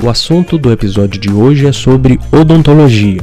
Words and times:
O 0.00 0.08
assunto 0.08 0.56
do 0.56 0.70
episódio 0.70 1.20
de 1.20 1.28
hoje 1.28 1.66
é 1.66 1.72
sobre 1.72 2.20
odontologia. 2.30 3.20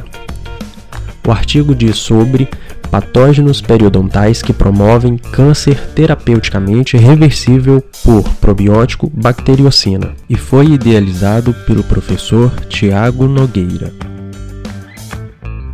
O 1.26 1.32
artigo 1.32 1.74
diz 1.74 1.96
sobre 1.96 2.48
patógenos 2.90 3.62
periodontais 3.62 4.42
que 4.42 4.52
promovem 4.52 5.16
câncer 5.16 5.80
terapeuticamente 5.94 6.98
reversível 6.98 7.82
por 8.04 8.28
probiótico 8.34 9.10
bacteriocina 9.12 10.12
e 10.28 10.36
foi 10.36 10.66
idealizado 10.66 11.54
pelo 11.66 11.82
professor 11.82 12.50
Tiago 12.68 13.26
Nogueira. 13.26 13.90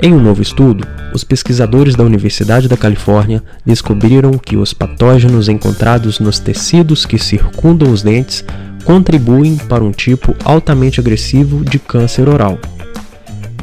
Em 0.00 0.12
um 0.12 0.20
novo 0.20 0.40
estudo, 0.40 0.86
os 1.12 1.24
pesquisadores 1.24 1.94
da 1.94 2.04
Universidade 2.04 2.68
da 2.68 2.76
Califórnia 2.76 3.42
descobriram 3.66 4.32
que 4.32 4.56
os 4.56 4.72
patógenos 4.72 5.48
encontrados 5.48 6.20
nos 6.20 6.38
tecidos 6.38 7.04
que 7.04 7.18
circundam 7.18 7.92
os 7.92 8.02
dentes 8.02 8.44
contribuem 8.84 9.56
para 9.56 9.82
um 9.82 9.90
tipo 9.90 10.34
altamente 10.44 11.00
agressivo 11.00 11.64
de 11.64 11.78
câncer 11.78 12.28
oral. 12.28 12.58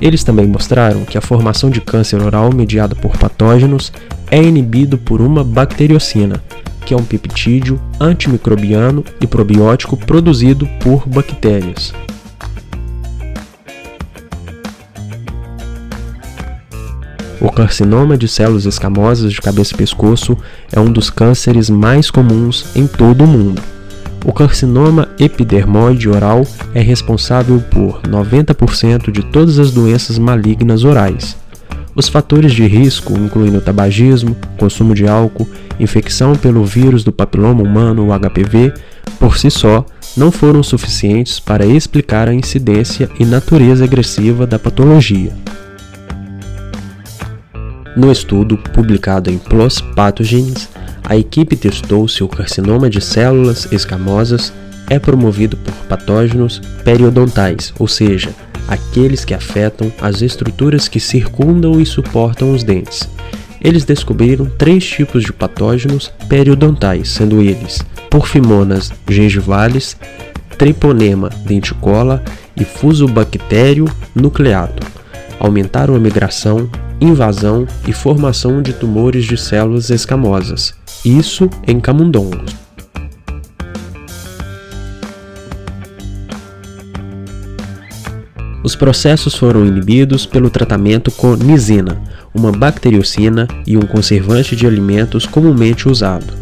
Eles 0.02 0.24
também 0.24 0.48
mostraram 0.48 1.04
que 1.04 1.18
a 1.18 1.22
formação 1.22 1.70
de 1.70 1.82
câncer 1.82 2.22
oral 2.22 2.54
mediado 2.54 2.96
por 2.96 3.18
patógenos 3.18 3.92
é 4.32 4.42
inibido 4.42 4.98
por 4.98 5.22
uma 5.22 5.44
bacteriocina, 5.44 6.42
que 6.86 6.94
é 6.94 6.98
um 6.98 7.04
peptídeo 7.04 7.80
antimicrobiano 8.00 9.04
e 9.20 9.28
probiótico 9.28 9.98
produzido 9.98 10.68
por 10.82 11.08
bactérias. 11.08 11.94
O 17.42 17.50
carcinoma 17.50 18.18
de 18.18 18.28
células 18.28 18.66
escamosas 18.66 19.32
de 19.32 19.42
cabeça 19.42 19.74
e 19.74 19.78
pescoço 19.78 20.38
é 20.72 20.80
um 20.80 20.92
dos 20.92 21.10
cânceres 21.10 21.70
mais 21.70 22.12
comuns 22.12 22.66
em 22.76 22.86
todo 22.86 23.24
o 23.24 23.28
mundo. 23.28 23.62
O 24.26 24.34
carcinoma 24.34 25.08
epidermoide 25.18 26.10
oral 26.10 26.46
é 26.74 26.82
responsável 26.82 27.60
por 27.72 28.02
90% 28.02 29.12
de 29.12 29.24
todas 29.24 29.60
as 29.60 29.72
doenças 29.72 30.18
malignas 30.18 30.84
orais. 30.84 31.38
Os 31.96 32.08
fatores 32.08 32.54
de 32.54 32.66
risco 32.66 33.14
incluem 33.14 33.56
o 33.56 33.62
tabagismo, 33.62 34.36
consumo 34.58 34.94
de 34.94 35.08
álcool, 35.08 35.48
infecção 35.80 36.36
pelo 36.36 36.64
vírus 36.64 37.04
do 37.04 37.12
papiloma 37.12 37.64
humano, 37.64 38.08
o 38.08 38.20
HPV, 38.20 38.74
por 39.20 39.38
si 39.38 39.50
só, 39.50 39.86
não 40.16 40.32
foram 40.32 40.62
suficientes 40.64 41.40
para 41.40 41.66
explicar 41.66 42.30
a 42.30 42.34
incidência 42.34 43.10
e 43.20 43.26
natureza 43.26 43.84
agressiva 43.84 44.46
da 44.46 44.60
patologia. 44.60 45.34
No 47.96 48.12
estudo 48.12 48.58
publicado 48.58 49.30
em 49.30 49.38
PLOS 49.38 49.82
Pathogens, 49.82 50.70
a 51.10 51.18
equipe 51.18 51.56
testou 51.56 52.08
se 52.08 52.24
o 52.24 52.28
carcinoma 52.28 52.88
de 52.88 53.02
células 53.02 53.68
escamosas 53.72 54.54
é 54.88 55.00
promovido 55.00 55.58
por 55.58 55.74
patógenos 55.88 56.62
periodontais, 56.86 57.74
ou 57.80 57.88
seja, 57.88 58.30
aqueles 58.68 59.26
que 59.26 59.34
afetam 59.34 59.92
as 60.00 60.22
estruturas 60.22 60.88
que 60.88 61.00
circundam 61.00 61.82
e 61.82 61.86
suportam 61.86 62.54
os 62.54 62.64
dentes. 62.64 63.10
Eles 63.60 63.86
descobriram 63.86 64.46
três 64.46 64.86
tipos 64.86 65.24
de 65.24 65.34
patógenos 65.34 66.14
periodontais, 66.30 67.10
sendo 67.10 67.42
eles 67.42 67.80
Porfimonas 68.12 68.92
gengivales, 69.10 69.98
Treponema 70.60 71.30
denticola 71.44 72.24
e 72.56 72.64
Fusobactério 72.64 73.86
nucleato. 74.14 74.86
Aumentaram 75.40 75.96
a 75.96 76.00
migração, 76.00 76.70
invasão 77.02 77.66
e 77.88 77.94
formação 77.94 78.62
de 78.62 78.74
tumores 78.74 79.26
de 79.26 79.38
células 79.38 79.90
escamosas, 79.90 80.74
isso 81.04 81.50
em 81.68 81.80
camundongos. 81.80 82.56
Os 88.64 88.76
processos 88.76 89.36
foram 89.36 89.66
inibidos 89.66 90.26
pelo 90.26 90.50
tratamento 90.50 91.10
com 91.12 91.36
nisina, 91.36 92.02
uma 92.34 92.52
bacteriocina 92.52 93.48
e 93.66 93.78
um 93.78 93.82
conservante 93.82 94.56
de 94.56 94.68
alimentos 94.68 95.26
comumente 95.26 95.88
usado. 95.88 96.34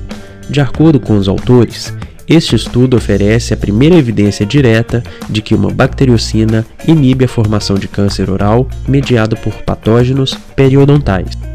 De 0.50 0.59
acordo 0.59 1.00
com 1.00 1.18
os 1.18 1.28
autores, 1.28 1.94
este 2.28 2.56
estudo 2.56 2.97
oferece 2.97 3.53
a 3.53 3.57
primeira 3.57 3.95
evidência 3.95 4.45
direta 4.45 5.01
de 5.29 5.41
que 5.41 5.56
uma 5.56 5.72
bacteriocina 5.72 6.66
inibe 6.85 7.24
a 7.24 7.28
formação 7.29 7.78
de 7.78 7.88
câncer 7.88 8.29
oral 8.29 8.68
mediado 8.88 9.38
por 9.38 9.53
patógenos 9.63 10.34
periodontais. 10.56 11.47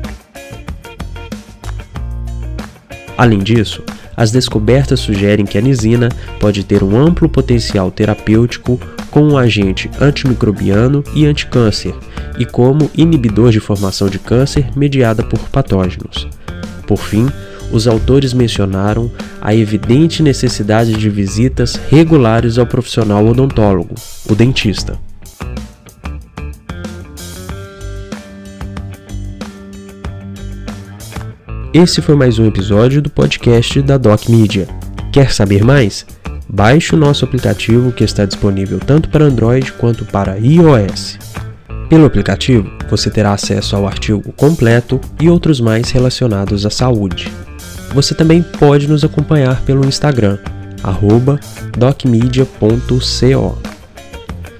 Além 3.17 3.41
disso, 3.41 3.83
as 4.17 4.31
descobertas 4.31 5.01
sugerem 5.01 5.45
que 5.45 5.59
a 5.59 5.61
nisina 5.61 6.09
pode 6.41 6.65
ter 6.65 6.83
um 6.83 6.97
amplo 6.97 7.29
potencial 7.29 7.91
terapêutico 7.91 8.81
como 9.11 9.33
um 9.33 9.39
agente 9.39 9.91
antimicrobiano 10.01 11.05
e 11.15 11.27
anticâncer, 11.27 11.95
e 12.39 12.47
como 12.47 12.91
inibidor 12.97 13.51
de 13.51 13.61
formação 13.61 14.09
de 14.09 14.19
câncer 14.19 14.67
mediada 14.75 15.23
por 15.23 15.39
patógenos. 15.51 16.27
Por 16.87 16.99
fim, 16.99 17.29
os 17.71 17.87
autores 17.87 18.33
mencionaram 18.33 19.11
a 19.41 19.55
evidente 19.55 20.23
necessidade 20.23 20.93
de 20.93 21.09
visitas 21.09 21.81
regulares 21.91 22.59
ao 22.59 22.67
profissional 22.67 23.27
odontólogo, 23.27 23.95
o 24.29 24.35
dentista. 24.35 24.99
Esse 31.75 32.03
foi 32.03 32.15
mais 32.15 32.39
um 32.39 32.45
episódio 32.45 33.01
do 33.01 33.09
podcast 33.09 33.81
da 33.81 33.97
Doc 33.97 34.29
Media. 34.29 34.69
Quer 35.11 35.33
saber 35.33 35.65
mais? 35.65 36.05
Baixe 36.47 36.95
o 36.95 36.99
nosso 36.99 37.25
aplicativo 37.25 37.91
que 37.93 38.05
está 38.05 38.27
disponível 38.27 38.79
tanto 38.79 39.09
para 39.09 39.25
Android 39.25 39.73
quanto 39.73 40.05
para 40.05 40.37
iOS. 40.37 41.19
Pelo 41.89 42.05
aplicativo, 42.05 42.71
você 42.91 43.09
terá 43.09 43.33
acesso 43.33 43.75
ao 43.75 43.87
artigo 43.87 44.35
completo 44.35 45.01
e 45.19 45.31
outros 45.31 45.63
mais 45.63 45.91
relacionados 45.91 46.67
à 46.67 46.71
saúde. 46.71 47.33
Você 47.95 48.15
também 48.15 48.43
pode 48.43 48.87
nos 48.87 49.03
acompanhar 49.03 49.63
pelo 49.63 49.87
Instagram, 49.87 50.37
docmedia.co. 51.79 53.59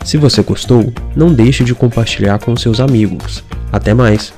Se 0.03 0.17
você 0.17 0.43
gostou, 0.43 0.91
não 1.15 1.31
deixe 1.31 1.63
de 1.63 1.75
compartilhar 1.75 2.39
com 2.39 2.57
seus 2.57 2.81
amigos. 2.81 3.45
Até 3.71 3.93
mais! 3.93 4.33